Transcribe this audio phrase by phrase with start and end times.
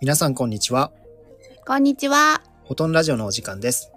[0.00, 0.90] 皆さんこんにちは。
[1.64, 2.42] こんにちは。
[2.64, 3.92] ほとんラジオのお時間です。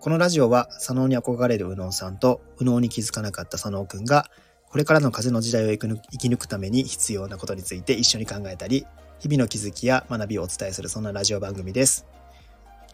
[0.00, 4.30] このラジオは、左脳に憧れる右脳さんと、右脳に気づかなかった左脳くんが、
[4.68, 5.78] これからの風の時代を生
[6.18, 8.86] き抜くために必要なことについて一緒に考えたり、
[9.18, 12.06] 日々の気づきや学びをお伝えするそんなラジオ番組です。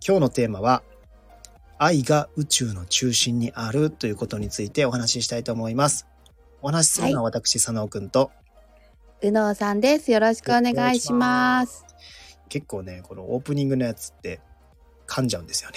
[0.05, 0.83] 今日のテーマは、
[1.79, 6.07] 愛が宇宙の中心にあるということについてお話ししたいと思います。
[6.63, 8.33] お話しするのは私、左脳くんと、
[9.23, 10.11] うのうさんです。
[10.11, 11.85] よろしくお願いします。
[12.49, 14.41] 結構ね、このオープニングのやつって
[15.07, 15.77] 噛んじゃうんですよね。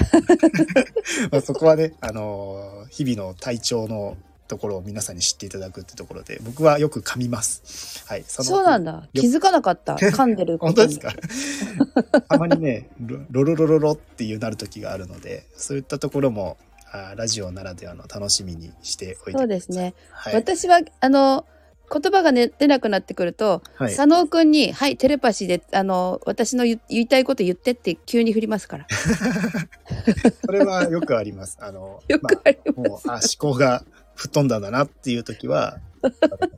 [1.30, 4.16] まあそこはね、あのー日々の体調の
[4.48, 8.02] ところを皆さんに知っていただくってところで、僕はよく噛みます。
[8.06, 8.24] はい。
[8.26, 9.06] そのそうなんだ。
[9.12, 9.94] 気づかなかった。
[9.96, 12.20] 噛んでることに 本当ですか？
[12.28, 12.88] たまにね、
[13.30, 16.56] ロロロロロっていうなる時があるので、そういったところも、
[16.90, 19.42] あーラジオならではの楽しみにしておいてください。
[19.42, 19.94] そうですね。
[20.12, 20.34] はい。
[20.34, 21.44] 私は、あの、
[21.90, 28.86] 言葉が、ね、出なくなってくると、はい佐野くんに、はい、テレパシーで、あの、私の言言いたいこと言ってって急に振りますから。
[30.44, 31.58] それはよくあります。
[31.60, 35.80] あの、よくありまあもう、あ、思考が吹っ飛んだんだなっていう時は、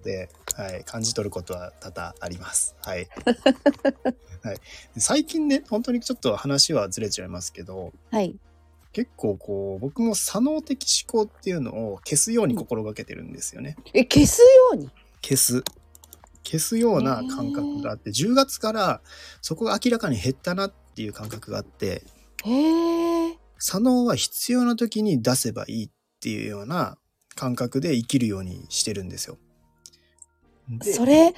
[0.03, 2.75] で、はい、感じ取ることは多々あります。
[2.83, 3.09] はい。
[4.42, 4.56] はい、
[4.97, 8.37] 最近ね、本当にちょっと話はずれちゃいますけど、はい。
[8.92, 13.77] 結構こう、僕も左脳的思考っていうのを消すように心がけてるんですよね。
[13.94, 14.91] え、消すように？
[15.23, 15.63] 消す。
[16.43, 19.01] 消すような感覚があって、10月から
[19.41, 22.03] そこが明らかに減ったなっていう感覚があって、
[22.45, 23.39] へえ。
[23.59, 25.91] 左脳は必要な時に出せばいいっ
[26.21, 26.97] ていうような
[27.37, 29.37] 感覚で生きるようにしてるんですよ。
[30.69, 31.34] でそれ、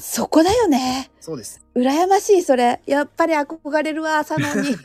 [0.00, 1.10] そこだよね。
[1.20, 1.64] そうです。
[1.74, 2.80] 羨ましい、それ。
[2.86, 4.76] やっぱり憧れるわ、佐野に。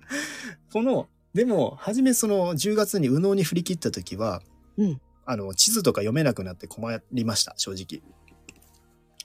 [0.72, 4.42] この、でも、初めその10月に右脳に振り切った時は、
[4.76, 8.02] うんあの、地図とか読めなくなって困りました、正直。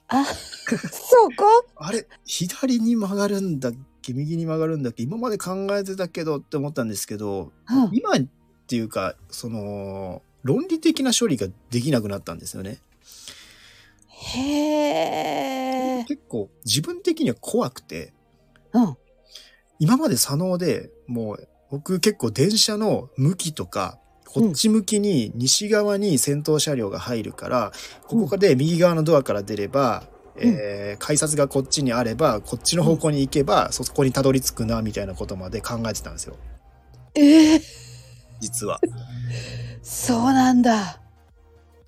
[0.07, 8.25] あ、そこあれ、左に曲がるんだっけ、右に曲がるんだっけ、今まで考えてたけどって思ったんですけど、うん今っ
[8.67, 12.79] ていうか、その、論理的な処理ができなくなったんですよね。
[14.07, 16.05] へえ。
[16.07, 18.13] 結構自分的には怖くて、
[18.73, 18.97] うん。
[19.79, 23.99] 今まで左脳でもう僕結構電車の向きとか
[24.33, 27.71] こっち向きに西側に先頭車両が入るから、
[28.07, 30.03] ここで右側のドアから出れば、
[30.37, 30.43] うん。
[30.47, 36.35] えー改札がこっちにあればこっちの方向に行けば、そこにたどり着くなみたいなことまで考えてたんですよ。
[37.15, 37.61] ええ
[38.39, 38.79] 実は。
[39.81, 40.99] そうなんだ。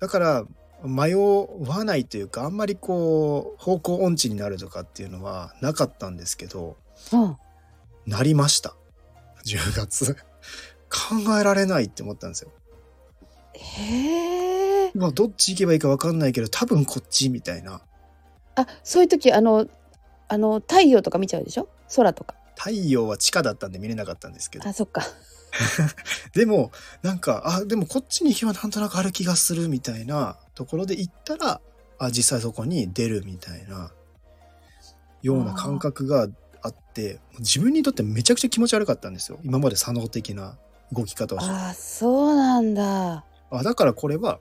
[0.00, 0.44] だから
[0.82, 6.76] 迷わないというかあんまりこう方向音痴になるとかっていうのはなかったんですけど
[7.12, 7.36] うん。
[8.06, 8.76] なりました。
[9.46, 10.16] 10月
[10.94, 12.50] 考えられないって思ったんですよ
[13.54, 14.92] へえ。
[14.94, 17.82] まあどっち行けばいいか分かんないけど多分こっちみたいな
[18.56, 19.66] あ、そういう時、あの、
[20.28, 21.68] あの、太陽とか見ちゃうでしょ？
[21.96, 22.36] 空とか。
[22.56, 25.02] 太陽は地下だったんで見れなかったんですけどあ、そっか。
[26.34, 26.70] でも
[27.02, 31.60] なんかあでもこっちに行けばなんとなくある気がするみたいなところで行ったら
[31.98, 33.92] あ実際そこに出るみたいな
[35.22, 36.26] ような感覚が
[36.62, 40.58] あって自分にとってめちゃくちゃ気持ち悪かったんですよ今まで左脳的な
[40.92, 43.24] 動き方をしてあ、そうなんだ。
[43.50, 44.40] あだからこれは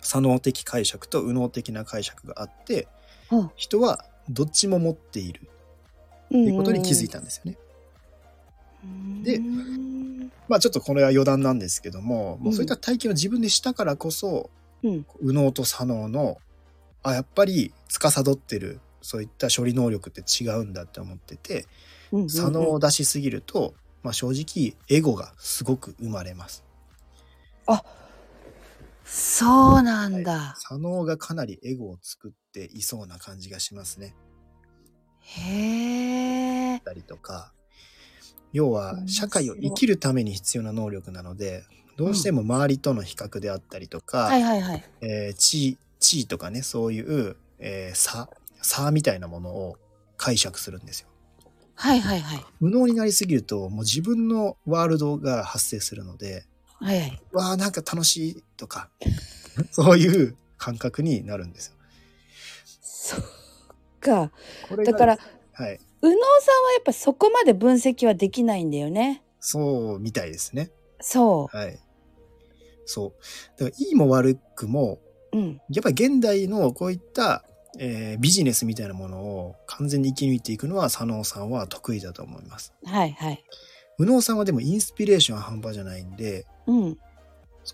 [0.00, 2.88] 左脳的解釈と右脳的な解釈があって、
[3.30, 5.48] うん人はどっちも持っている
[6.30, 7.58] とということに気づいたんですよね。
[9.22, 10.00] でうん
[10.50, 14.50] まあちょっとこれは余談なんですけども、もうそういった体験を自分でしたからこそ、
[14.82, 15.06] うん。
[15.20, 16.38] 右脳と左脳の、
[17.04, 21.66] あ、やっぱり司ってる、そういった処理能力って違うんだって思ってて、
[22.10, 22.28] うん。
[22.28, 26.64] 左脳を出しすぎると、まあ正直、エゴがすごく生まれます。
[29.04, 30.54] そうなんだ。
[30.58, 34.14] 左脳がかなりエゴを作っていそうな感じがしますね。
[35.20, 36.80] へえ。
[36.80, 37.52] たりとか、
[38.52, 41.64] 要は社会を生きるために必要な能力なので、
[41.96, 44.30] どうしても周りとの比較であったりとか、
[45.38, 48.30] 地位とかね、そういう、えー差、
[48.62, 49.76] 差みたいなものを
[50.16, 51.09] 解釈するんですよ。
[51.80, 52.44] はいはいはい。
[52.60, 56.44] 無能になりすぎると、もう自分のワールドが発生するので、
[56.74, 57.22] はいはい。
[57.32, 58.90] わあ、なんか楽しいとか、
[59.72, 61.74] そういう感覚になるんですよ。
[62.82, 63.20] そっ
[63.98, 64.30] か。
[64.84, 65.18] だから、
[65.52, 65.80] はい。
[66.02, 69.22] 右脳さんはやっぱそこまで分析はできないんだよね。
[69.40, 70.70] そうみたいですね。
[71.00, 71.78] そはい。
[72.84, 73.14] そ
[73.58, 73.58] う。
[73.58, 74.98] だから、いいも悪くも、
[75.32, 75.38] う。
[75.38, 75.60] うん。
[75.70, 77.42] やっぱり現代のこういった、
[77.78, 82.72] えービジネスみたいなものを完全に生き抜いていくのは佐野さんは得意だと思います。
[82.84, 83.44] はいはい。
[83.98, 86.98] 右脳さんはでもインスピレーションは半端じゃないんで、うん。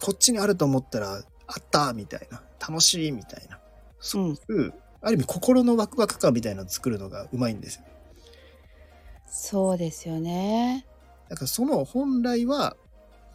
[0.00, 3.60] こっちにあると思ったら、あったみたいな、楽しいみたいな、
[4.00, 7.84] そういう、ある意味心のワクワク感みたいなのを作るのがうまいんですよ。
[9.28, 10.86] そうですよね。
[11.28, 12.76] だからその本来は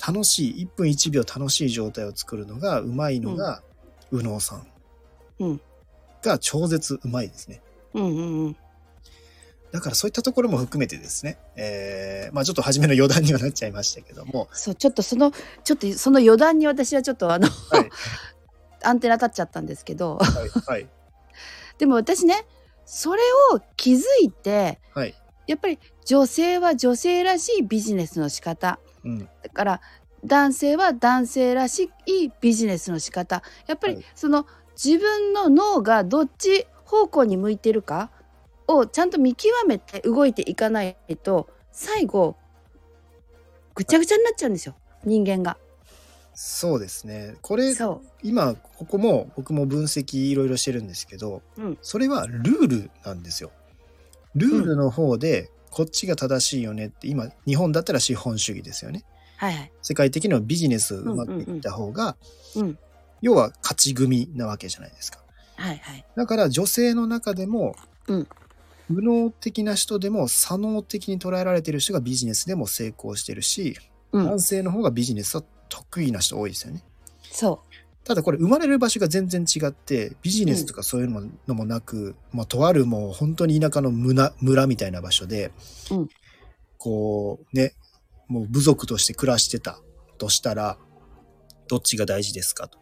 [0.06, 3.64] 楽しい、1分1秒楽しい状態を作るのがうまいのが、
[4.12, 4.68] 右脳さん
[5.40, 5.62] うん。
[6.22, 7.62] が超絶うまいですね。
[7.94, 8.56] うんうんうん。
[9.72, 15.32] だからそういったところも含めてですね、えー、まあちょっと初めの余談にはなっちゃいましたけども、そう、ちょっとその、
[15.64, 17.90] ちょっとその余談に私はちょっとあの、はい、
[18.84, 20.90] アンテナ立っちゃったんですけど、はい、はい、
[21.80, 22.46] でも私ね、
[22.86, 23.22] それ
[23.54, 25.16] を気づいて、はい、
[25.48, 28.80] やっぱり女性は女性らしいビジネスの仕方。
[29.06, 29.82] うん、だから
[30.26, 33.42] 男性は男性らしいビジネスの仕方。
[33.68, 34.46] やっぱりはいその
[34.84, 38.10] 自分の脳がどっち方向に向いてるか
[38.68, 42.36] をちゃんと見極めて動いていかないと最後
[43.76, 44.76] ぐちゃぐちゃになっちゃうんですよ
[45.06, 45.58] 人間が。
[46.34, 47.36] そうですね。
[47.42, 53.52] これ、そ今、ここも僕も分析いろいろしてるんですけど、うんそれはルールなんですよ。
[54.36, 59.04] ルールの方で、こっちが正しいよねって、今、日本だったら資本主義ですよね。
[59.42, 59.46] う。
[59.46, 59.72] はいはい。
[59.82, 62.16] 世界的にはビジネスうまくいった方が、
[62.56, 62.78] うん。
[63.22, 65.20] 要は勝ち組なわけじゃないですか。
[65.56, 66.06] はいはい。
[66.16, 67.76] だから女性の中でも、
[68.08, 68.28] うん
[68.90, 73.78] 無能的な人でも左脳的に捉えられてる人がビジネスでも成功してるし、
[74.12, 74.40] うん男。
[74.42, 76.84] 性の方がビジネスは得意な人多いですよね。
[77.32, 77.64] そ
[78.04, 85.52] ただこれ生まれる場所が全然違って、ビジネスとかそういうのもなく、まあ、とあるもう本当に田舎の村村みたいな場所で、
[85.92, 86.10] うん
[86.78, 87.76] こうね、
[88.28, 89.80] もう部族として暮らしてた
[90.18, 90.78] としたら、
[91.68, 92.81] どっちが大事ですかと。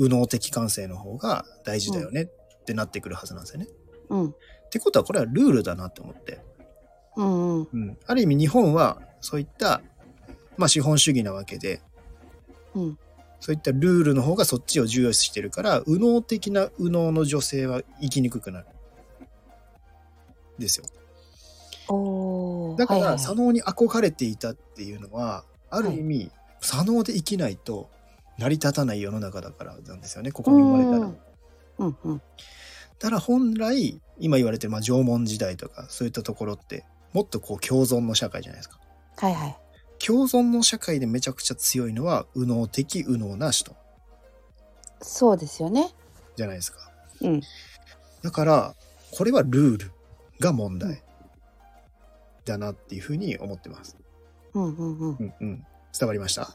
[0.00, 3.68] 右脳的感性の方が大事だよねってなってくるはずなんですよね。
[4.08, 4.16] う。
[4.16, 4.30] うん。
[4.30, 4.34] っ
[4.70, 6.40] てことはこれはルールだなって思って。
[7.16, 7.68] うんうん。
[7.70, 7.98] うん。
[8.06, 9.82] ある意味日本はそういった、
[10.56, 11.82] まあ資本主義なわけで、
[12.74, 12.98] うん。
[13.40, 18.66] そういったルールの方がそっちを重要視してるから、右脳的な右脳の女性は生きにくくなる。
[20.58, 20.86] ですよ。
[22.76, 26.30] だから、はいはいはい左脳に憧れていたっていうのは、ある意味、
[26.60, 27.90] 左脳で生きないと
[28.40, 30.96] 成り立たない世の中だからなんですよね、ここに生まれたら。
[30.98, 31.18] うん
[31.78, 32.22] うんうん。
[32.98, 38.80] ただ本来、今言われてる、まあ、縄文時代とか、そういったところって、もっとこう共存の社会じゃないですか。
[39.18, 39.56] はいはい。
[39.98, 43.76] 共存の社会でめちゃくちゃ強いのは、右脳的右脳な人
[45.02, 45.92] そうですよね。
[46.36, 46.90] じゃないですか。
[47.20, 47.40] うん。
[48.22, 48.74] だから、
[49.12, 49.92] これはルール
[50.38, 51.02] が問うん題
[52.46, 53.96] だなっていうふうに思ってます。
[54.54, 55.16] うんうんうん。
[55.16, 55.66] うんうん。
[55.98, 56.54] 伝わりました？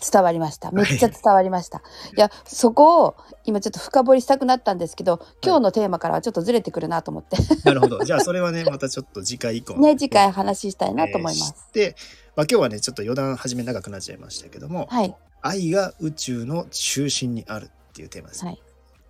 [0.00, 0.70] 伝わりました。
[0.70, 1.78] めっちゃ伝わりました。
[2.16, 8.04] いや、そこを今ちょっと深掘りしたくなったんですけど、今日のテーマからはちょっとずれてくるなと思って、なるほど。
[8.04, 9.74] じゃあそれはね、またちょっと次回以降。
[9.80, 11.54] ね、次回話したいなと思います。
[11.70, 11.96] えーで、
[12.36, 15.14] まあ、今日はね、ちょっと余談始め長くなっちゃいましたけども、はい。
[15.42, 18.44] 愛が宇宙の中心にあるっていうテーマです。
[18.44, 18.62] はい。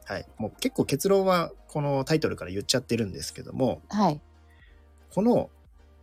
[0.07, 0.27] はい。
[0.39, 4.21] もう結構結論はこのタイトルから言っちゃってるんですけども、はい。
[5.13, 5.51] この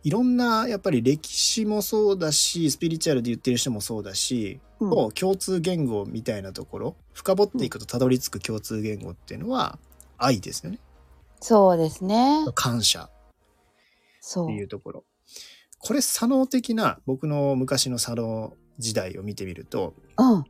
[0.06, 9.80] いろんなやっぱり歴史もそうだし、スピリチュアルで言ってる人もそうだし、うんもう共通言語みたいなところ、深掘っていくとたどり着く共通言語っていうのは
[10.16, 10.78] 愛ですよね。
[11.40, 12.44] そうですね。
[12.54, 13.10] 感謝
[14.20, 14.52] そうって。
[14.54, 15.04] いうところ。
[15.80, 20.44] これ、左脳的な僕の昔の左脳時代を見てみると、うん。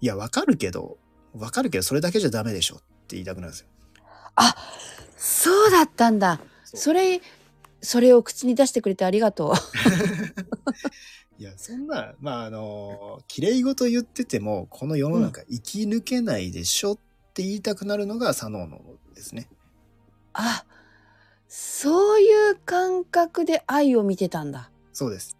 [0.00, 0.98] いや、わかるけど、
[1.34, 2.84] わかるけど、それだけじゃダメでしょって
[3.16, 3.66] 言いたくなるんですよ。
[4.36, 4.54] あ、
[5.16, 6.38] そうだったんだ。
[6.62, 7.20] それ、
[7.80, 9.54] それを口に出してくれてありがとう。
[11.38, 16.98] いや、そんな、まあ、あの、綺麗事言ってても、この世の中生き抜けないでしょっ
[17.32, 18.80] て言いたくなるのが左脳の
[19.14, 19.48] ですね。
[20.34, 20.66] あ、
[21.48, 24.70] そういう感覚で愛を見てたんだ。
[24.92, 25.38] そうです。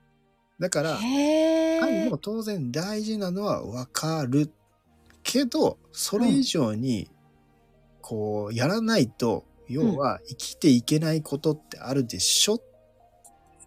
[0.58, 2.18] だから、愛も。
[2.18, 4.50] 当然大事なのはわかる
[5.22, 7.10] けど、それ以上に、
[8.00, 12.60] こう、やらないと、要は生きていけないことってあるでしょ、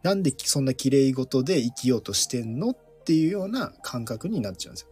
[0.03, 2.71] なんでそんな綺麗事で生きようとしてんの？
[2.71, 4.87] っていうような感覚になっちゃうんですよ。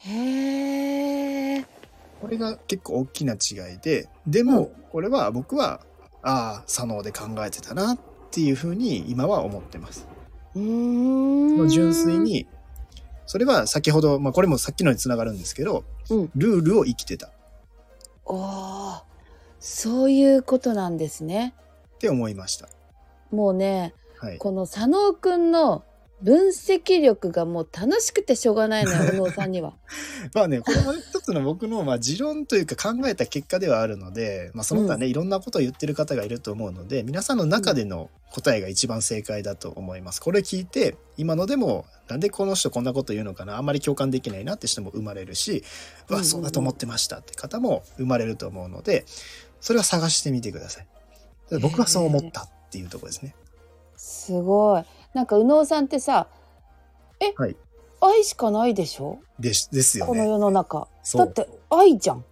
[0.00, 1.64] へえ。
[2.20, 5.80] これが結構大きな違いで、でも、これは僕は、
[6.22, 7.98] ああ、左脳で考えてたなっ
[8.30, 10.06] ていうふうに今は思ってます。
[10.54, 11.68] うーん。
[11.68, 12.18] 純粋。
[12.18, 12.46] に、
[13.26, 16.30] それは先ほど、まあこれもさっきのにつながるんですけど、うん。
[16.36, 17.30] ルールを生きてたっ
[18.24, 19.02] おー
[19.60, 21.54] そういうことなんですね。
[21.98, 22.68] て思いました。
[23.30, 24.38] もうね、はい。
[24.38, 25.84] この佐野くんの
[26.22, 29.74] 分析力がもう楽しくてしょうがないのよ、 右脳さんには。
[30.32, 40.22] まあね、これも一つの僕のまあ持論というか考えた結果ではあるので、まあその他ね、いろんなことを言ってる方がいると思うので、皆さんの中での答えが一番正解だと思います。
[40.22, 45.64] これ聞いて、今のでも、なんでこの人こんなこと言うのかな、あんまり共感できないなって人も生まれるし、
[46.08, 49.04] うわ、うんうんうんそうだと思ってましたって方も生まれると思うので、
[49.60, 50.86] それは探してみてください。
[51.60, 53.34] 僕はそう思ったっていうところですね。
[53.96, 54.84] すごい。
[55.14, 56.26] なんか右脳さんってさ、
[57.20, 57.56] え、はい
[57.98, 59.18] 愛しかないでしょ？
[59.38, 60.10] ですですよね。
[60.10, 60.86] この世の中。
[61.14, 62.24] だって愛じゃん。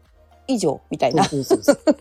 [0.47, 1.25] 以上みたいな。
[1.25, 1.97] そうそうそうそう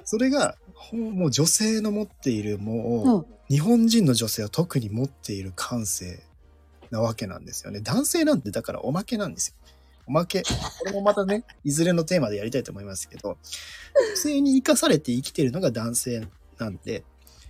[0.04, 0.56] それが
[0.92, 6.18] もう女性の持っているもう、うん日本人の女性は特に持っている感性
[6.90, 7.78] なわけなんですよね。
[7.80, 9.54] 男性なんてだからおまけなんですよ。
[10.06, 10.42] おまけ。
[10.42, 13.38] これもまたね、 いずれのテーマでやりたいと思いますけど、
[14.12, 17.04] 女性に生かされて生きてるのが男性なんで、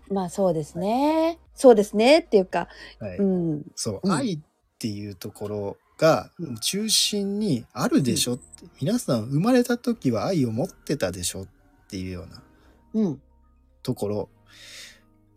[0.08, 1.38] まあそうですね。
[1.54, 2.68] そうですねっていうか、
[3.00, 3.72] はいうん。
[3.74, 4.38] そう、うん愛っ
[4.78, 8.44] ていうところがうん中心にあるでしょって、
[8.80, 11.46] 皆さん生まれた時は愛を持ってたでしょっ
[11.88, 12.42] ていうような
[12.94, 13.22] うん。
[13.82, 14.28] ところ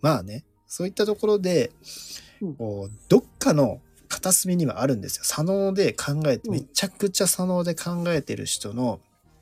[0.01, 1.71] まあねそういったところで、
[2.41, 8.99] うんこうどっかの片隅にはあるんですよ左脳で考えて、うんめちゃくちゃ左脳で考えてる人の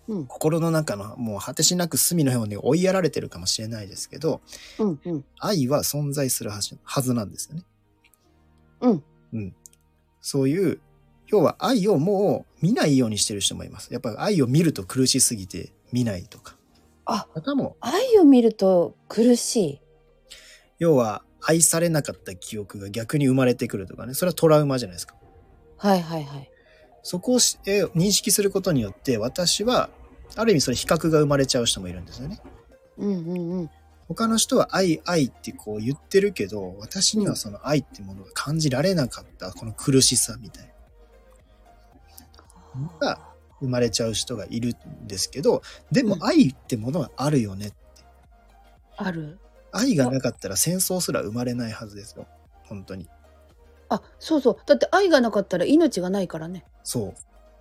[0.07, 0.25] うん。
[0.25, 4.41] 心の中のもう果てしなく隅の方に追いやられてるかもしれないですけど
[4.77, 4.99] うん。
[5.03, 5.25] うん。
[5.39, 7.63] 愛は存在するはずはずなんですよね。
[8.81, 9.03] うん。
[9.33, 9.55] うん。
[10.21, 10.79] そういう、
[11.27, 13.91] 要は愛をもう見ないようにしてる人もいます。
[13.93, 16.55] やっぱり愛を見ると苦しすぎて見ないとか。
[17.05, 19.81] あ、方も、愛を見ると苦しい。
[20.79, 24.13] 要は愛されなかった記憶が逆に生まれてくるとかね。
[24.13, 25.15] それはトラウマじゃないですか。
[25.77, 26.51] はいはいはい。
[27.03, 29.89] そこを認識することによって私は、
[30.35, 32.41] ある意味それ比較が生まれちゃう人もいるんですよね。
[32.97, 33.69] うんうんうん。
[34.09, 40.71] 他の人は愛愛ってこう言ってるけど、私にはその愛ってものが感じられなかった、この苦しさみたいな。
[42.99, 43.19] が
[43.59, 45.61] 生まれちゃう人がいるんですけど、
[45.91, 47.71] でもうん愛ってものはあるよね。
[48.97, 49.39] ある。
[49.71, 52.27] 愛がなかったら戦争すら生まれないはずですよ。
[52.63, 53.07] 本当に。
[53.89, 54.57] あ、そうそう。
[54.65, 56.65] だって愛がなかったら命がないからね。
[56.83, 57.15] そう。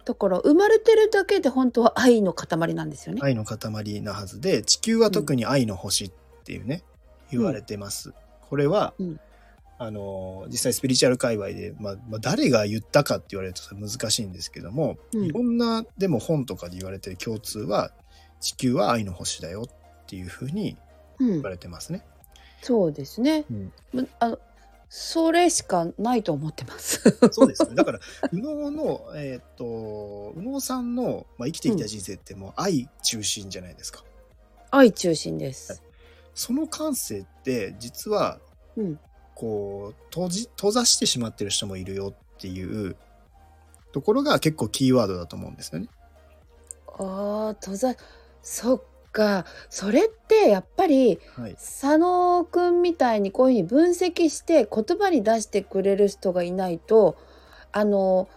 [0.04, 3.20] だから生まれてるだけで本当は愛の塊なんですよね。
[3.24, 6.12] 愛の塊なはずで、地球は特に愛の星っ
[6.44, 6.84] ていうね、
[7.30, 8.12] 言われてます。
[8.48, 9.20] これは、うん
[9.78, 17.90] あの、実際スピリチュアル界隈で、まあ、まあ、誰が言ったかって言われると難しいんですけども、うんいろんな、でも本とかで言われてる共通は、
[18.40, 20.78] 地球は愛の星だよっていうふうにうん
[21.18, 21.50] 言わ。
[21.50, 22.04] れてますね。
[22.62, 23.44] そうですね。
[23.50, 24.38] うんむあの
[24.88, 27.18] それしかないと思ってます。
[27.32, 27.74] そうですね。
[27.74, 28.00] だから、
[28.32, 34.04] 右脳の、 えーっと、右脳さんの、まあ、生きてきた人生ってもう愛中心じゃないですか。
[34.70, 35.82] 愛中心です。
[36.34, 38.38] その感性って、実は、
[38.76, 39.00] うん。
[39.34, 42.96] こう、閉じ、閉ざしてしまってる人もいるよっていう
[43.92, 45.88] ところが結構キーワードだと思うんですよね。
[46.86, 47.96] ああ、登山。
[48.42, 48.82] そっ
[49.16, 49.46] か。
[49.70, 51.54] それってやっぱりはい。
[51.54, 57.16] 佐野くんみたいにこういうふうに分析して言葉に出してくれる人がいないと、
[57.72, 58.28] あの、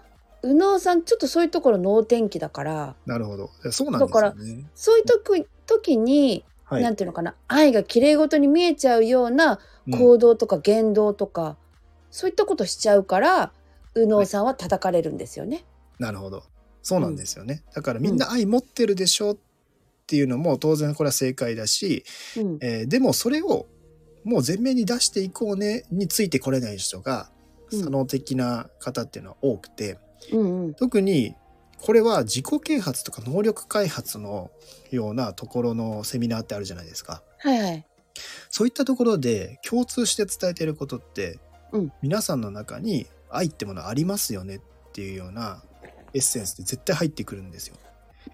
[0.42, 3.50] 右脳さんちょっとそういうところ脳天気だから、なるほど。
[3.72, 4.66] そうなんですよね。
[4.74, 6.84] そういう時時に、はい。
[6.84, 11.58] なんていうのかな、愛が綺麗事に見えちゃうようなうん行動とか言動とか、
[12.12, 13.52] そういったことしちゃうから、
[13.96, 15.66] 右脳さんは叩かれるんですよね。
[16.00, 16.44] なるほど。
[16.82, 17.64] そうなんですよね。
[17.74, 19.38] だからみんな愛持ってるでしょっ
[20.10, 22.04] ていうのも当然これは正解だし、
[22.36, 22.58] うん。
[22.62, 23.68] えーでもそれを
[24.24, 27.30] もう前面に出していこうねについてこれない人が
[27.72, 30.00] うん左脳的な方っていうのは多くて、
[30.32, 30.74] うんうん。
[30.74, 31.36] 特に
[31.78, 34.50] これは自己啓発とか能力開発の
[34.92, 37.22] ようなところのセミナーってあるじゃないですか。
[37.38, 37.86] はいはい。
[38.50, 41.40] そういったところで共通して伝えていることって、
[41.72, 44.62] うん皆さんの中に愛ってものありますよねっ
[44.92, 45.62] ていうような
[46.14, 47.76] エッセンスって絶対入ってくるんですよ。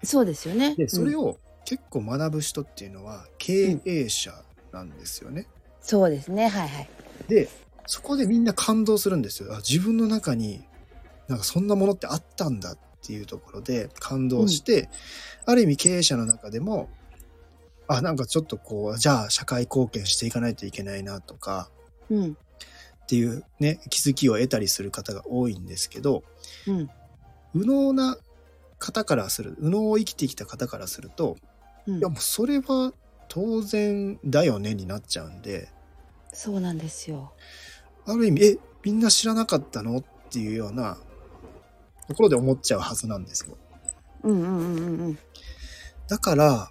[0.02, 0.74] そうですよね。
[0.74, 4.32] で、それうんを結構学ぶ人っていうのは経営者
[4.72, 5.46] なんですよね。
[5.80, 6.48] そうですね。
[6.48, 6.88] はいはい。
[7.28, 7.48] で、
[7.86, 9.52] そこでみんな感動するんですよ。
[9.52, 10.64] あ自分の中に
[11.28, 14.88] なんかそんなものってあったんだっていうところで感動して、
[15.44, 16.88] ある意味経営者の中でも、
[17.88, 21.70] あ、なんかちょっとこう、じゃあ社会貢献していかないといけないなとか、
[22.10, 22.32] うん。
[22.32, 26.24] っていうね、気づきを得たりする方が多いんですけど、
[26.66, 26.90] うん。
[27.54, 28.18] 右脳な
[28.78, 31.36] 方からする、右脳を生きてきた方からすると、
[31.86, 32.92] うんいやもうそれは
[33.28, 35.68] 当然だよねになっちゃうんで、
[36.32, 37.32] そうなんですよ。
[38.06, 39.98] ある意味、え、みんな知らなかったの？
[39.98, 40.98] っていうような
[42.08, 43.56] ところで思っちゃうはずなんですよ。
[44.22, 45.18] うんうんうんうんうん。
[46.08, 46.70] だから、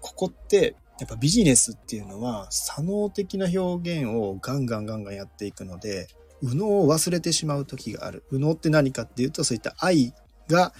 [0.00, 6.08] ここって、やっぱビジネスっていうのは、左脳的な表現をガンガンガンガンやっていくので、
[6.40, 8.24] 右脳を忘れてしまう時がある。
[8.30, 10.14] 右脳って何かっていうと、そういった愛
[10.48, 10.72] が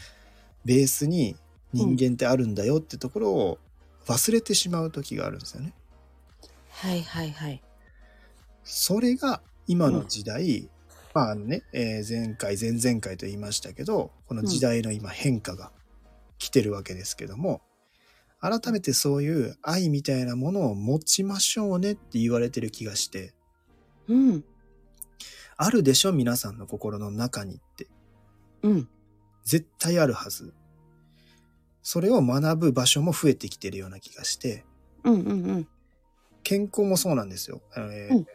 [0.65, 1.37] ベースに
[1.75, 3.59] 人間ってあるんだよってところを
[4.07, 5.75] 忘れてしまう時があるんですよね。
[6.71, 7.63] はいはいはい。
[8.63, 10.69] それが今の時代、
[11.15, 15.73] まああのね、えー前回、前々回と言いましたけど、この時代の今変化が
[16.39, 17.63] 来てるわけですけども、
[18.41, 23.33] 改めてそういう愛みたいなものを持ちましょうねって言われてる気がして、
[24.09, 24.45] うん。
[25.57, 27.87] あるでしょ皆さんの心の中にって。
[28.63, 28.89] うん。
[29.45, 30.53] 絶対あるはず。
[31.85, 34.65] それを学ぶ場所も増えてきてるような気がして、
[35.05, 35.69] うんうんうん。
[36.43, 37.61] 健康もそうなんですよ。
[37.77, 38.27] えーうん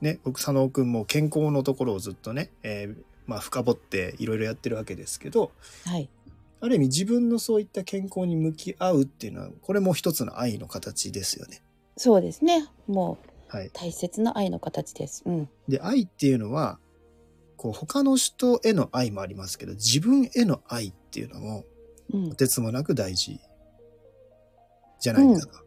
[0.00, 5.52] ね、僕、佐野くんも健康のところをずっとね、えーまあ、深掘っていろいろやってるわけですけど、
[5.84, 6.10] はい。
[6.60, 11.62] ある意味自分のそういった健康に向き合うっていうのは、これも一つの愛の形ですよね。
[11.96, 12.66] そうですね。
[12.88, 13.18] も
[13.50, 13.70] うはい。
[13.72, 15.22] 大切な愛の形です。
[15.26, 15.48] うん。
[15.68, 16.78] で、愛っていうのは、
[17.56, 21.64] こう、他の人への愛もありますけど、自分への愛っていうのも、
[22.12, 22.36] うんと。
[22.36, 23.40] てつもなく大事
[25.00, 25.62] じゃないですか。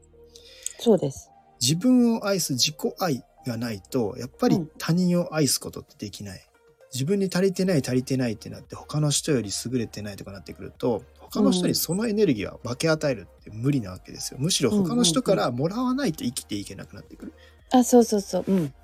[0.80, 1.32] そうです。
[1.62, 6.46] 自分を愛す自己愛がないと、やっぱりうん他人を愛すことってできない。
[6.94, 14.40] 自分に足りてない足りてないってなって他の人より優れてないとかなってくると他の人にそのエネルギーは分け与えるって無理なわけですよ。
[14.40, 17.34] むしろ他の人からもらわないと生きていけなくなってくる。
[17.72, 18.46] あ、そうそうそう。
[18.48, 18.66] うん。
[18.68, 18.76] だか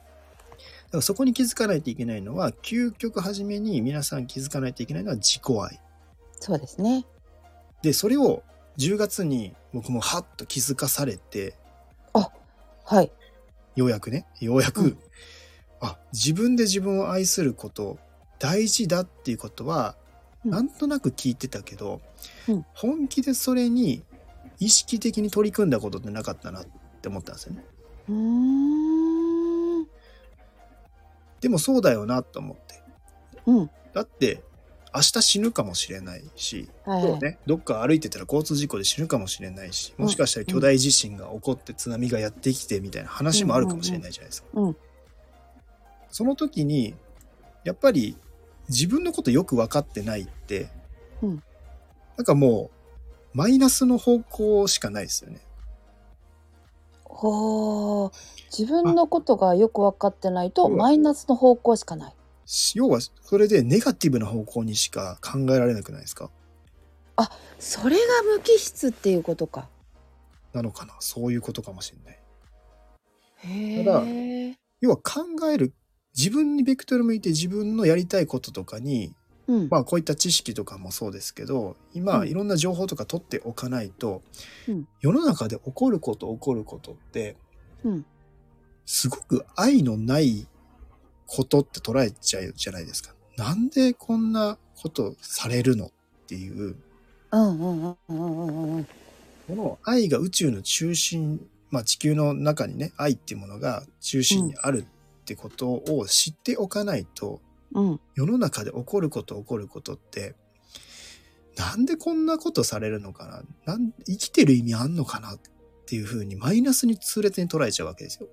[0.91, 5.79] らそこに気づかないといけないのは究極初めに皆さん気づかないといけないのは自己愛。
[6.41, 7.05] そうですね。
[7.81, 8.43] で、それを
[8.77, 11.55] 10月に僕もハッと気づかされて、
[12.85, 13.11] はい。
[13.75, 14.97] ようやくね、ようやく、うん
[15.79, 17.97] あ、自分で自分を愛すること、
[18.37, 19.95] 大事だっていうことは、
[20.43, 22.01] うんなんとなく聞いてたけど、
[22.49, 24.03] うん本気でそれに
[24.59, 26.65] 意識的に取り組んだことってなかったなっ
[27.01, 27.63] て思ったんですよね。
[31.39, 32.83] でもそうだよなと思って。
[33.45, 33.69] うん。
[33.93, 34.43] だって、
[34.93, 44.49] 明日死ぬかもしれないし、はい、ね、どっか歩いてたら交通事故で死ぬかもしれないし、もしかしたら巨大地震が起こって津波がやってきてみたいな話もあるかもしれないじゃないですか。
[44.53, 44.75] うん。
[46.09, 46.95] その時に、
[47.63, 48.17] やっぱり
[48.67, 50.69] 自分のことよく分かってないって、
[51.21, 51.43] うん
[52.17, 52.69] なんかも
[53.33, 55.39] う、マイナスの方向しかないですよね。
[58.51, 62.15] 自分のことがよく分かってないと、うんマイナスの方向しかない。
[62.75, 66.29] 要は、それでネガティブな方向にしか考えられなくないですか？
[67.59, 68.01] それが
[68.35, 69.69] 無機質っていうことか。
[70.53, 70.95] なのかな？
[70.99, 72.19] そういうことかもしれない。
[73.79, 74.57] へただえ。
[74.81, 75.73] 要は考える、
[76.17, 79.13] 自分にベクトル向いて自分のやりたいこととかに
[79.47, 79.67] うん。
[79.69, 84.23] まあこういった知識とかもそうですけど今うんいろんな情報とか取っておかないと、
[84.67, 87.37] うん世の中で起こること起こることって
[87.83, 88.05] うん。
[88.85, 90.47] すごく愛のない
[91.33, 93.13] ことって捉えちゃうじゃないですか。
[93.37, 95.91] なんでこんなことされるのっ
[96.27, 96.75] ていう
[97.31, 98.87] うんうんうんうんうんうん。
[99.47, 101.39] この愛が宇宙の中心
[101.69, 104.85] まあ地球の中にね愛っていうものが中心にある
[105.21, 107.39] ってことを知っておかないと、
[107.73, 107.99] うん。
[108.15, 110.35] 世の中で起こること起こることって
[111.55, 113.25] なんでこんなことされるのか
[113.65, 113.73] な？
[113.73, 115.33] なん生きてる意味あんのかな？
[115.33, 115.39] っ
[115.85, 118.27] ていうふうにマイナスに痛烈に捉えちゃうわけですよ。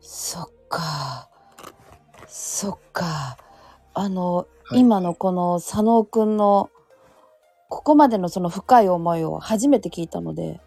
[0.00, 1.28] そっか。
[2.26, 3.36] そっか。
[3.92, 4.80] あの、はい。
[4.80, 6.70] 今のこの佐野くんの
[7.68, 10.60] ここまでのその深い思いを初めて聞いたので、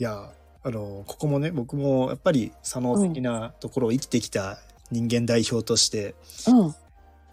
[0.00, 4.58] いやあのここもね僕もやっぱり左脳的なところを生きてきた
[4.90, 6.14] 人間代表として、
[6.48, 6.74] うん、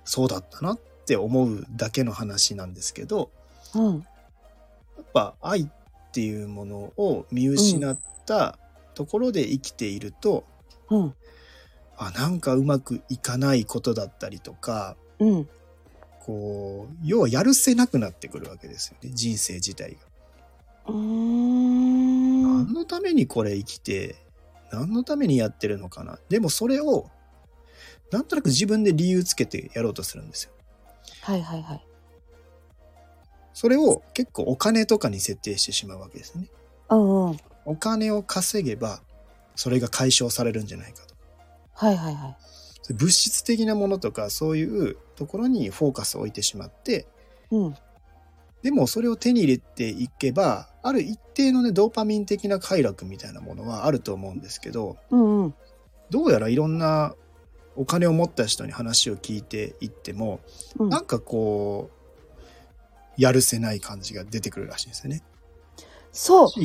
[0.05, 3.31] そうだったなって思うだけの話なんですけど
[3.75, 4.01] うん、や
[5.01, 5.67] っぱ愛っ
[6.11, 8.57] ていうものを見失った
[8.93, 10.45] ところで生きていると、
[10.89, 11.15] うん、
[12.07, 15.49] あなんかうまくいかないことだったりとかうん。
[16.19, 19.99] こう要はやるせなくなってくるわけですよね人生自体が。
[20.87, 24.15] 何のためにこれ生きて
[24.71, 27.09] 何のためにやってるのかなでもそれを
[28.11, 30.51] なんとなく自分で理由つけてやろうとするんですよ。
[31.21, 31.85] はいはいはい。
[33.53, 36.47] それを結構お金とかに設定してしまうわけですね。
[36.89, 37.37] うんうん。
[37.65, 39.01] お金を稼げば
[39.55, 41.12] それが解消されるんじゃないかと。
[41.73, 42.29] はいはいは
[42.89, 42.93] い。
[42.93, 47.07] 物質的なものとかそういうところにフォーカスを置いてしまって
[47.51, 47.75] うん。
[48.61, 55.53] でもそれを手に入れていけばある一定のねドーパミン的な快楽みたいなものはあると思うんですけどうんうん。
[56.09, 57.15] どうやらいろんな
[57.75, 60.41] お金を持った人に話を聞いていっても、
[60.77, 62.03] うんなんかこう
[63.17, 65.23] やるせない感じが出てくるらしいんですよね。
[66.11, 66.49] そう。
[66.49, 66.59] そ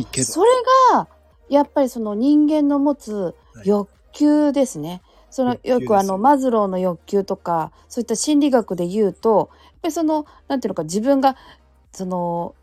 [0.45, 0.51] れ
[0.93, 1.09] が、
[1.49, 5.03] やっぱりその人間の持つ欲求ですね。
[5.31, 11.37] そのよくあのマズローの欲求とかそういった心理学で言うとやっぱりそのなんていうのか自分が
[11.93, 12.55] その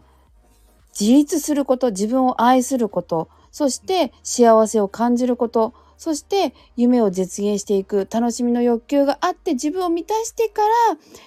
[1.00, 10.68] 自立すること自分を愛することそして幸せを感じることそして夢を実現していく楽しみの欲求があって自分を満たしてから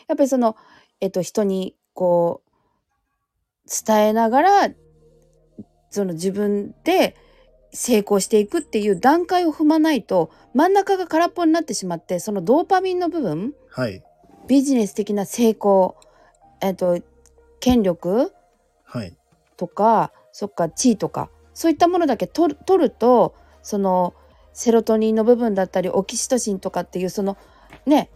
[0.09, 0.57] やっぱりその、
[1.00, 4.70] えっと、人にこう伝えながら
[5.90, 7.16] その自分で
[7.72, 14.02] 成功していくっていう段階を踏まないと真ん中が空っぽになってしまってそのドーパミンの部分はい。
[14.46, 15.96] ビジネス的な成功、
[16.62, 16.98] えっと、
[17.61, 18.33] 権力
[18.85, 19.14] はい。
[19.57, 24.14] とかそっか地位とかそういったものだけ取る取るとその
[24.52, 27.37] セロトニンの部分だったりオキシトシンとかっていうその
[27.85, 28.11] ね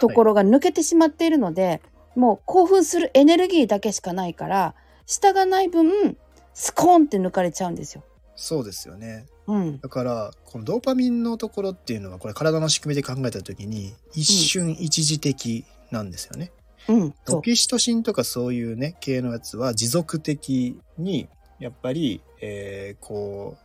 [0.00, 1.82] ところが抜けてしまっているので、
[2.16, 4.74] もう興奮するエネルギーだけしかないから
[5.06, 6.16] 下がない分
[6.54, 8.02] スコーンって抜かれちゃうんですよ。
[8.42, 9.26] そうですよね。
[9.46, 16.50] うん、だから、このドーパミンのところっていうのは、これ体の仕組みで考えたときに、一瞬一時的なんですよね。
[16.88, 17.14] うん。
[17.28, 23.58] オキシトシンとかそういうね、系のやつは持続的に、やっぱり、えーこ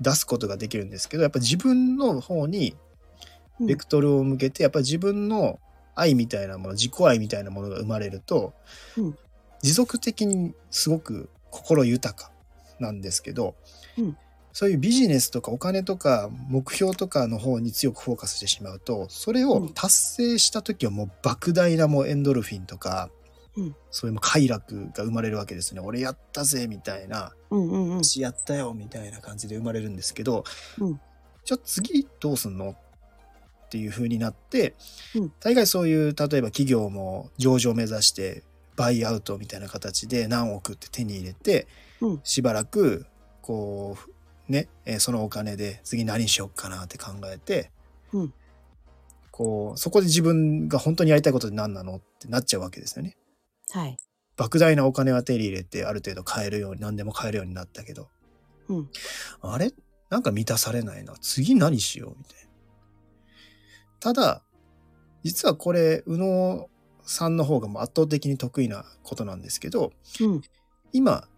[0.00, 2.76] う、出すことができるんですけど、やっぱ自分の方に
[3.58, 5.58] うんベクトルを向けて、やっぱり自分の
[5.96, 8.54] 愛みたいなもの、自己愛みたいなものが生まれると、
[8.96, 9.18] うん
[9.62, 12.32] 持続的にすごく心豊か
[12.80, 13.54] なんですけど、
[13.98, 14.16] うん。
[14.52, 23.10] そういうビジネスとかお金とか目標とかの方に強くフォーカスしてしまうと、それを達成した時はもう莫大なもうエンドルフィンとか、
[23.56, 23.76] うん。
[23.90, 25.80] そういう快楽が生まれるわけですね。
[25.80, 28.04] 俺やったぜみたいな、うんうんうん。
[28.04, 30.44] 私やったよみたいな感じで生まれるんですけど、
[30.78, 31.00] うん。
[31.44, 34.74] じゃあ次どうすんのっていう風になって、
[35.14, 35.32] うん。
[35.40, 38.42] 大概そういう例えば企業も上場を目指して
[38.76, 41.66] バイアウトみたいな形で何億って手に入れて、
[42.00, 42.20] うん。
[42.24, 43.06] しばらく
[43.42, 43.98] こ
[44.48, 47.70] うね、えーそのお金で次何しよっかなって考えて、
[48.12, 48.34] うん。
[49.30, 53.16] こうそこで自分が本当にやりたいことって何なのってなっちゃうわけですよね。
[53.70, 53.96] はい。
[54.36, 58.08] 莫大なお金は手に入れてある程度買えるように何でも買えるようになったけど、
[58.68, 58.90] うん。
[59.40, 59.72] あれ？
[60.10, 61.14] なんか満たされないな。
[61.20, 62.50] 次何しようみたいな。
[64.00, 64.42] ただ
[65.22, 66.68] 実はこれ宇野
[67.04, 70.42] さんの方がもう圧倒的に得意なことなんですけどうん。
[70.92, 71.28] 今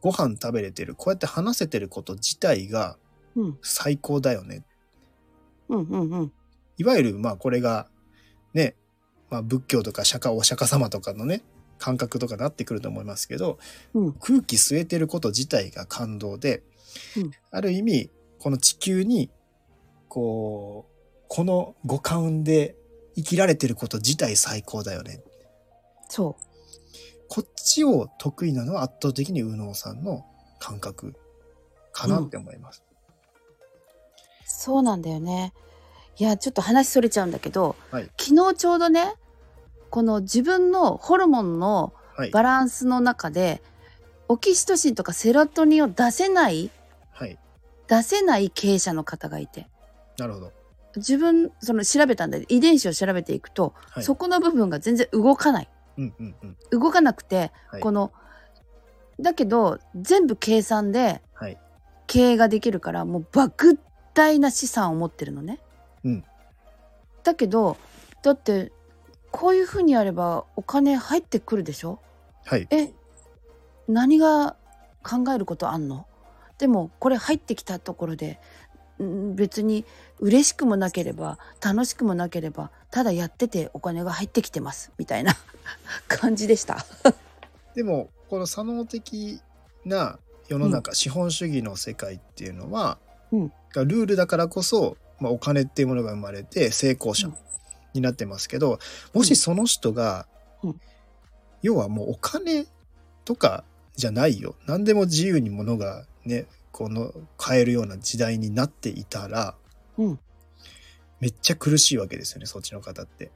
[0.00, 2.96] ご飯食べれてるこうやって話せてること自体が
[3.36, 3.58] うん。
[3.62, 4.64] 最高だよね。
[5.68, 6.32] うんうんうん。
[6.78, 7.88] いわゆるまあこれが
[8.54, 8.74] ね、
[9.30, 11.42] まあ、仏教とか釈迦お釈迦様とかのね
[11.78, 13.58] 感覚とかなってくると思いますけど、
[13.94, 14.12] うん。
[14.14, 16.62] 空気吸えてること自体が感動で、
[17.16, 17.30] うん。
[17.50, 19.30] ある意味この地球に
[20.08, 22.74] こうこの五感で
[23.14, 25.20] 生きられてること自体最高だよね。
[26.08, 26.36] そ
[27.30, 30.26] こっちを得意なのは圧倒的に右脳さんの
[30.58, 31.14] 感覚
[31.92, 32.82] かなって思います。
[32.82, 35.54] うそうなんだよね
[36.18, 39.14] いやちょっと話それちゃうんだけど、はい昨日ちょうどね
[39.90, 42.30] この自分のホルモンのはい。
[42.30, 43.62] バランスの中で
[44.28, 46.70] オキシトシンとかセロトニンを出せない
[47.12, 47.38] はい。
[47.86, 49.68] 出せない経営者の方がいて
[50.18, 50.52] なるほど。
[50.96, 54.04] 自分その調べたんだ遺伝子を調べていくと、はい。
[54.04, 55.68] そこの部分が全然動かない。
[56.70, 58.12] 動かなくて、はいこの
[59.20, 61.58] だけど全部計算ではい。
[62.06, 63.78] 経営ができるからもう莫
[64.14, 65.60] 大な資産を持ってるのね。
[66.04, 66.24] うん
[67.22, 67.76] だけど
[68.22, 68.72] だって
[69.30, 72.00] こういうふうにやればお金入ってくるでしょ？
[72.46, 72.66] はい。
[72.70, 72.92] え
[73.86, 74.56] 何が
[75.02, 76.06] 考えることあんの？
[76.58, 78.38] でもこれ入ってきたところでん
[79.34, 79.84] 別に
[80.18, 85.36] 嬉しくもなければ楽しくもなければただやっててお金が入ってきてますみたいな。
[86.08, 86.84] 感じでした。
[87.74, 89.40] でもこの左脳的
[89.84, 90.18] な
[90.50, 92.98] 世の中、資本主義の世界っていうのは、
[93.32, 93.52] うん。
[93.72, 97.34] がルールだからこそ、まあ、お金っていうものが生まれて成功者うん。
[97.92, 98.78] になってますけど、
[99.14, 100.26] もしその人が、
[100.62, 100.80] うん。
[101.62, 102.66] 要はもうお金
[103.24, 103.64] とか
[103.96, 104.56] じゃないよ。
[104.66, 109.54] 何でも自由に物がねこの買えるような時代になっていたら、
[109.98, 110.20] うん。
[111.20, 113.30] めっちゃ苦しいわけですよねそっちの方って。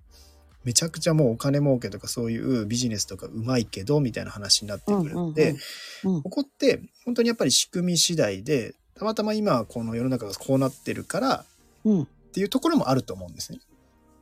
[0.65, 5.57] めちゃくちゃもうお金儲けとかそういうビジネスとかうまいけどみたいな話になってくるんで、
[6.05, 11.45] うんここって本当にやっぱり仕組み次第でたまたま今この世の中がこうなってるからっ
[11.85, 12.09] うん。
[12.33, 13.61] ていうところもあると思うんですね。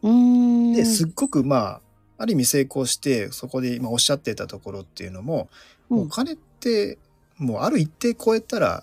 [0.03, 0.73] うーん。
[0.75, 1.81] ですっごくまあ
[2.19, 5.49] ある意味成功してそこで今おっしゃってたところっていうのも、
[5.91, 6.01] うん。
[6.03, 6.99] お金って
[7.39, 8.83] もうある一定超えたら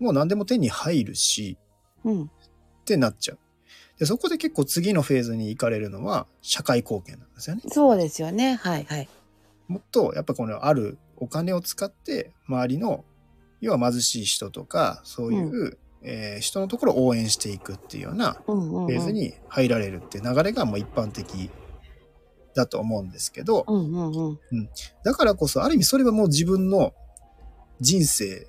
[0.00, 1.56] もう何でも手に入るし
[2.04, 2.28] うんっ
[2.84, 3.38] てなっちゃう。
[3.98, 7.62] でそこで結構次のフェーズに行かれるのは社会貢献なんですよね。
[7.68, 9.08] そうですよねはいはい。
[9.68, 13.04] もっとやっぱこのあるお金を使って周りの
[13.60, 21.50] 要は貧しい人とかそういう、えー人のところを応援していくっていうようなうんうんうんフェーズに入られるっていう流れがもう一般的
[22.54, 24.68] だと思うんですけどうんうんうん
[25.04, 26.94] だからこそある意味それはもう自分の
[27.80, 28.46] 人生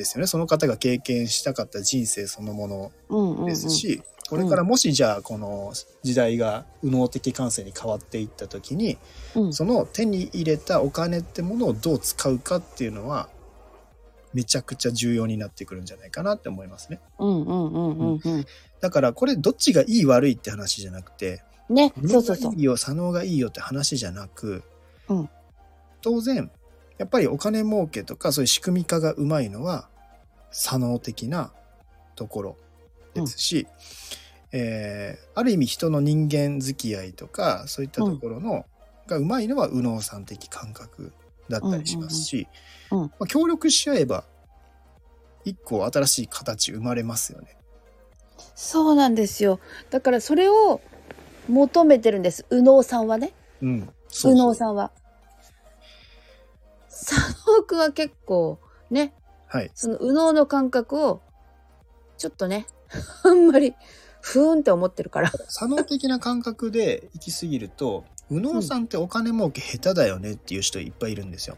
[0.00, 8.98] ですよねその方が経験したかった人生そのものうんうんうんですし、これからもしじゃあこの時代が右脳的感性に変わっていった時に
[9.34, 13.28] うんその手に入れたお金ってものをどう使うかっていうのは
[14.32, 17.00] めちゃくちゃ重要になってくるんじゃないかなって思いますね。
[17.18, 18.46] うんうんうんうんうん。
[18.80, 22.60] だからこれどっちがいい悪いって話じゃなくて、ね、右そうそうそうい。
[22.60, 24.62] いよ、左脳がいいよって話じゃなく、
[25.08, 25.28] うん
[26.02, 26.50] 当然、
[26.96, 29.89] やっぱりお金儲けとかそういう仕組み化がうまいのは
[30.50, 31.52] 左脳的な
[32.14, 32.56] ところ
[33.14, 33.66] ですし、
[34.52, 38.66] えーある意味人の人間付き合いとかそういったところの、
[39.06, 41.12] がうまいのは右脳さん的感覚
[41.48, 42.48] だったりしますし、
[42.90, 44.24] うんうんうんまあ、協力し合えば
[45.44, 47.56] 一個新しい形生まれますよね。
[48.54, 49.58] そうなんですよ。
[49.90, 50.80] だからそれを
[51.48, 52.44] 求めてるんです。
[52.50, 53.32] 右脳さんはね。
[53.62, 53.92] うん。
[54.24, 54.54] 右脳ん。
[54.54, 54.92] さんは。
[56.88, 57.12] 佐
[57.58, 58.58] 野くんは結構
[58.90, 59.14] ね、
[59.50, 59.70] はい。
[59.74, 61.20] その右脳の感覚を
[62.18, 62.66] ちょっとね、
[63.24, 63.74] あんまり
[64.20, 65.32] ふーんって思ってるから。
[65.48, 71.56] 左脳的な感覚で行き過ぎると右脳さんってお金儲け下手だよねっていう人いっぱいいるんですよ。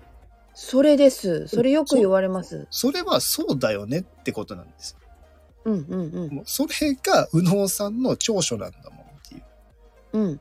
[0.55, 1.49] それです。
[1.49, 2.67] それよく言われます。
[2.71, 4.97] それはそうだよねってことなんです。
[5.65, 6.35] うんうんうん。
[6.35, 9.43] もうそれが右脳さんの長所なんだもんっていう。
[10.13, 10.41] うん。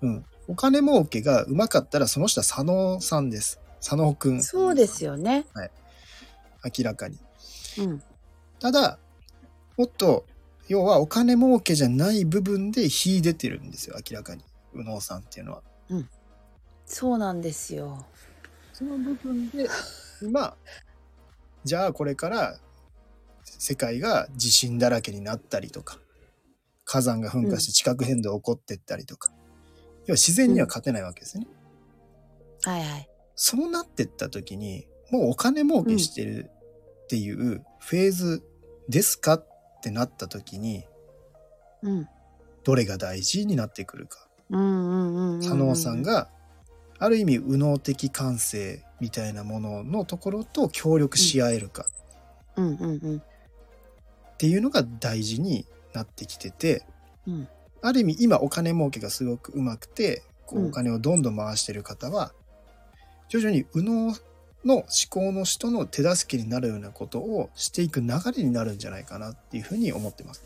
[0.00, 0.24] うん。
[0.48, 3.60] お金儲けがうまかったらその人は左脳さんです。
[3.80, 4.42] 左脳くん。
[4.42, 5.44] そうですよね。
[6.64, 7.18] 明らかに。
[7.78, 8.02] うん。
[8.60, 8.98] ただ、
[9.76, 10.26] もっと、
[10.68, 14.44] 要はお金儲けじゃない部分で秀でてるんですよ、明らかに。
[14.72, 15.62] 右脳さんっていうのは。
[16.84, 18.06] そうなんですよ。
[18.72, 19.68] その部分で、
[20.22, 20.56] 今、
[21.64, 22.58] じゃあこれから
[23.44, 25.98] 世界が地震だらけになったりとか、
[26.84, 29.30] 火山が噴火して地殻変動起こってったりとか、
[30.06, 31.46] 要は自然には勝てないわけですね。
[32.62, 33.10] はいはい。
[33.34, 36.50] そうなってった時に、もうお金儲けしてる
[37.04, 38.42] っていうフェーズ
[38.88, 39.46] ですかっ
[39.82, 40.84] てなった時に、
[41.82, 42.08] うん。
[42.64, 44.28] どれが大事になってくるか。
[44.50, 46.02] 佐野さん。
[46.02, 46.28] が、
[46.98, 51.86] ある意味、右脳的感性みたいなもののところと協力し合えるか。
[54.34, 56.84] っていうのが大事になってきてて、
[57.26, 57.48] うん
[57.80, 62.32] ある意味、今お金儲けがすごくうまくて、こううんお金をどんどん回してる方は、
[63.28, 64.16] 徐々に右脳
[64.68, 70.44] の思考の人の手助けになるようなことをしていく流れになるんじゃないかなっていうふうに思ってます。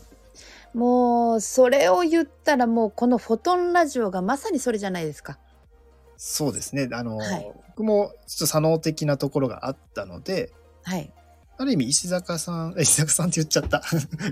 [0.73, 5.37] もう、それを言ったらもうこのフォトンラジオがまさにそれじゃないですか。
[6.17, 6.89] そうですね。
[6.91, 10.51] あの、はい僕もちょっと左脳的なところがあったので、
[10.83, 11.11] はい。
[11.57, 13.81] ある意味石坂さん、え 石坂さんって言っちゃった。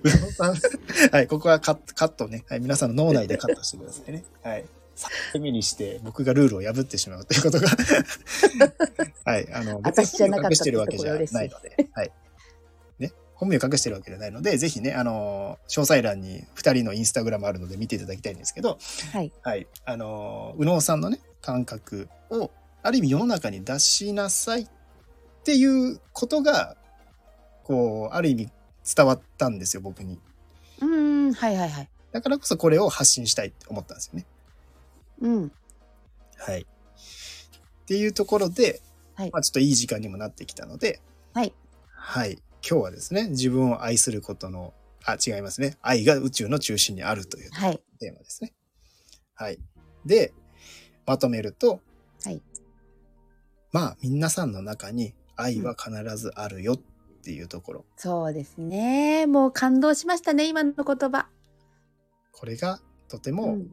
[0.03, 0.55] 宇野さん。
[1.11, 2.43] はい、ここはカットカットね。
[2.47, 4.23] はい、皆さんの脳内でカットしてくださいね。
[4.43, 4.65] はい。
[4.95, 7.67] 3回目にして僕がルールを破ってしまうということが。
[9.25, 11.89] はい、あの、私じゃなかった隠してるわけじゃないので。
[11.93, 12.11] はい。
[12.99, 13.11] ね。
[13.33, 18.77] 本名を隠してるわけじゃないので、ぜひね、あの、詳細欄に2人のインスタグラムあるので見ていただきたいんですけど、
[19.11, 19.31] はい。
[19.41, 19.67] はい。
[19.85, 22.51] あの、右脳さんのね、感覚を、
[22.83, 24.67] ある意味世の中に出しなさいっ
[25.43, 26.75] ていうことが、
[27.63, 28.49] こう、ある意味
[28.95, 30.19] 伝わったんですよ、僕に。
[30.81, 31.89] うーん、はいはいはい。
[32.11, 34.25] だからこそこれを発信したいって思ったんですよね。
[35.21, 35.51] うん。
[36.37, 36.61] はい。
[36.61, 38.81] っていうところで、
[39.15, 41.01] はいまあちょっといい時間にもなってきたので、
[41.33, 41.53] はい。
[41.93, 42.41] はい。
[42.67, 45.77] 今日はですね、自分を愛することの、あ、違いますね。
[45.81, 47.81] 愛が宇宙の中心にあるというはい。
[47.99, 48.53] テーマですね。
[49.35, 49.59] はい。
[50.05, 50.33] で、
[51.05, 51.81] まとめると、
[52.23, 52.41] はい。
[53.71, 56.77] まあ、皆さんの中に愛は必ずあるよっ
[57.23, 57.85] ていうところ。
[57.97, 59.25] そうですね。
[59.25, 61.27] もう感動しましたね、今の言葉。
[62.31, 63.71] これがとても、うん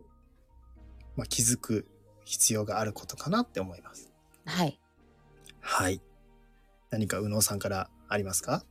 [1.18, 1.87] まあ、気づく
[2.24, 4.11] 必要があることかなって思います。
[4.46, 4.81] はい。
[5.61, 6.00] はい。
[6.90, 8.64] 何か右脳さんからありますか？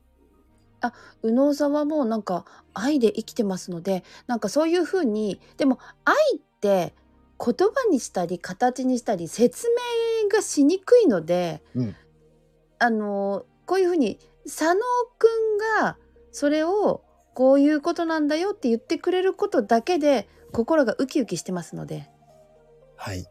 [1.24, 6.94] 右脳さんはもうなんか愛で生きてますのでなんかそういうふうにでも愛って
[7.40, 11.96] 言葉にしたり形にしたり説明がしにくいので、うん
[12.80, 14.76] あのこういうふうに佐野
[15.18, 15.98] くんが
[16.32, 22.10] それをこういうことなんだよって言ってくれることだけで心がウキウキしてますので
[22.98, 23.26] はい。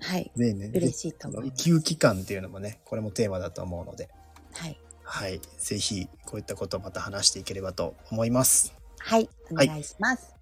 [0.00, 1.62] はいねえね嬉しいと思いウます。
[1.64, 4.08] キウキ感っていうのもね、これもテーマだと思うので、
[4.52, 5.40] はい、はい。
[5.58, 8.74] ぜひ、こういったことをまた話していければと思います。
[8.98, 10.34] はい、お願いします。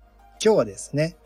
[0.42, 1.25] 今日はですねう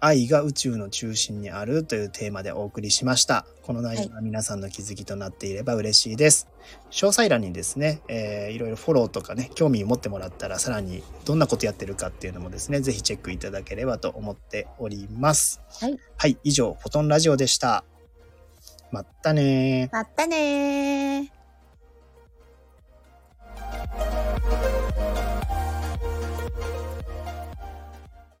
[0.00, 3.44] 愛が宇宙の中心にあるというテーマでお送りしました。
[3.62, 6.48] この内容が皆さんの気づきとなっていれば嬉しいです。
[6.90, 15.60] 詳細欄にですね、えー、いろいろフォローとかね、興味持ってもらったら、さらにどんなことやってるかっていうのもですね、ぜひチェックいただければと思っております。
[15.80, 15.98] はい。
[16.16, 17.84] はい、以上、フォトンラジオでした。
[18.90, 21.30] まったねまったね